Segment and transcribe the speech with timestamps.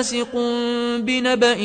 [0.00, 0.36] فاسق
[0.98, 1.58] بنبأ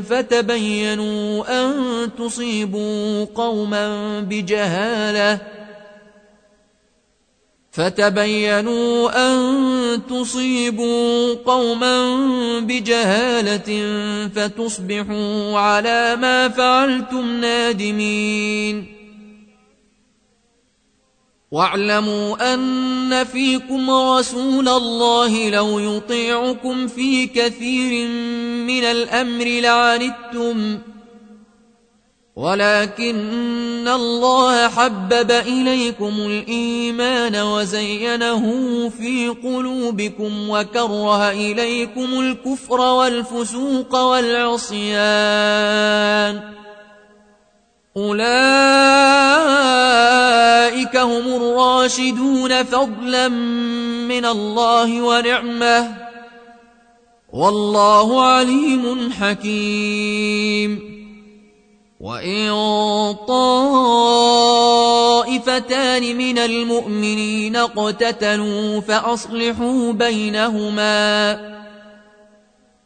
[0.00, 1.74] فتبينوا أن
[2.18, 5.40] تصيبوا قوما بجهالة
[7.72, 12.20] فتبينوا أن تصيبوا قوما
[12.60, 13.70] بجهالة
[14.34, 18.99] فتصبحوا على ما فعلتم نادمين
[21.50, 28.08] واعلموا أن فيكم رسول الله لو يطيعكم في كثير
[28.66, 30.78] من الأمر لعنتم.
[32.36, 38.44] ولكن الله حبب إليكم الإيمان وزينه
[38.88, 45.00] في قلوبكم وكره إليكم الكفر والفسوق والعصيان.
[48.00, 48.20] أولئك
[50.96, 53.28] هم الراشدون فضلا
[54.08, 55.88] من الله ونعمة.
[57.32, 60.90] والله عليم حكيم.
[62.00, 62.50] وإن
[63.28, 63.68] طائفتان
[66.18, 71.59] من المؤمنين اقتتلوا فأصلحوا بينهما.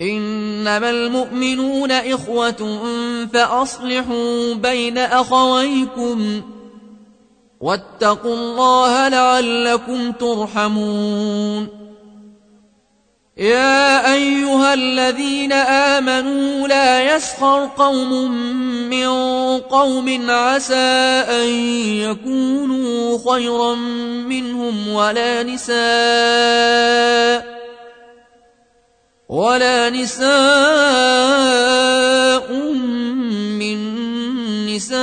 [0.00, 2.80] إنما المؤمنون إخوة
[3.32, 6.42] فأصلحوا بين أخويكم
[7.60, 11.68] واتقوا الله لعلكم ترحمون.
[13.36, 18.30] يا أيها الذين آمنوا لا يسخر قوم
[18.90, 19.08] من
[19.58, 20.74] قوم عسى
[21.30, 21.48] أن
[22.06, 23.74] يكونوا خيرا
[24.30, 25.78] منهم ولا نساء
[29.28, 30.28] ولا نساء
[33.60, 33.78] من
[34.66, 35.00] نساء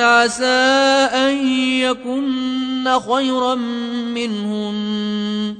[0.00, 0.46] عسى
[1.12, 1.46] أن
[1.80, 3.54] يكن خيرا
[4.14, 5.54] منهن.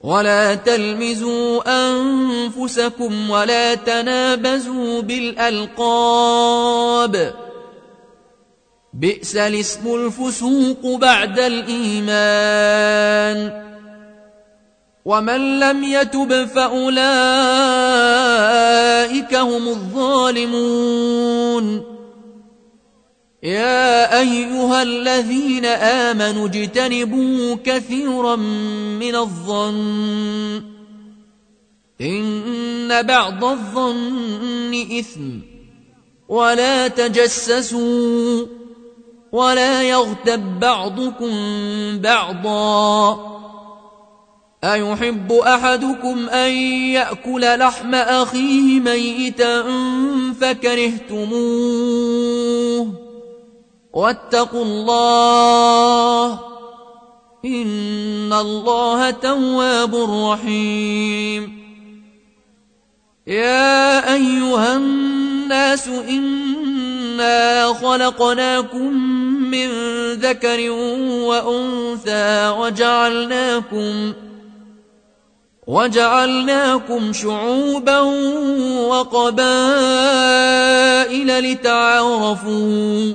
[0.00, 5.74] ولا تلمزوا أنفسكم ولا تنابزوا بالألقاب.
[8.92, 12.08] بئس الاسم الفسوق بعد الإيمان.
[15.08, 16.98] ومن لم يتب فأولئك
[19.34, 21.64] هم الظالمون.
[23.42, 30.62] يا أيها الذين آمنوا اجتنبوا كثيرا من الظن.
[32.00, 35.38] إن بعض الظن إثم.
[36.28, 38.46] ولا تجسسوا.
[39.32, 41.32] ولا يغتب بعضكم
[41.98, 43.37] بعضا.
[44.64, 46.50] أيحب أحدكم أن
[46.92, 49.64] يأكل لحم أخيه ميتا
[50.40, 51.68] فكرهتموه
[53.92, 56.32] واتقوا الله
[57.44, 61.58] إن الله تواب رحيم
[63.26, 68.92] يا أيها الناس إنا خلقناكم
[69.50, 69.68] من
[70.12, 70.70] ذكر
[71.10, 74.12] وأنثى وجعلناكم
[75.68, 78.00] وجعلناكم شعوبا
[78.88, 79.68] وقبائل
[81.52, 83.14] لتعارفوا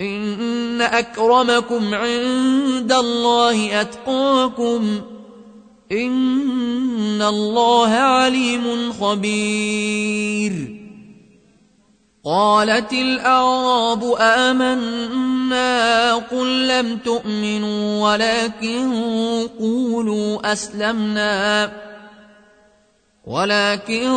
[0.00, 5.00] إن أكرمكم عند الله أتقاكم
[5.92, 10.82] إن الله عليم خبير
[12.24, 14.14] قالت الأعراب
[16.30, 18.92] قل لم تؤمنوا ولكن
[19.60, 21.72] قولوا أسلمنا.
[23.26, 24.08] ولكن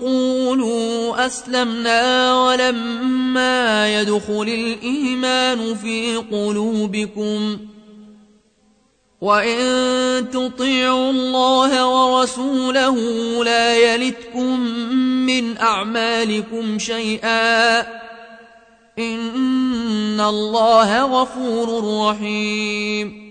[0.00, 7.58] قولوا أسلمنا ولما يدخل الإيمان في قلوبكم.
[9.20, 12.96] وإن تطيعوا الله ورسوله
[13.44, 14.60] لا يلتكم
[15.26, 18.07] من أعمالكم شيئا.
[20.18, 21.68] إن الله غفور
[22.10, 23.28] رحيم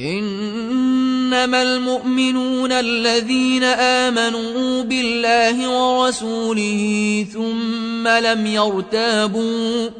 [0.00, 9.90] إنما المؤمنون الذين آمنوا بالله ورسوله ثم لم يرتابوا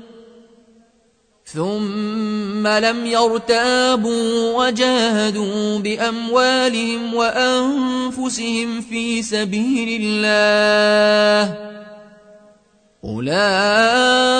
[1.44, 11.71] ثم لم يرتابوا وجاهدوا بأموالهم وأنفسهم في سبيل الله
[13.05, 14.39] أولئك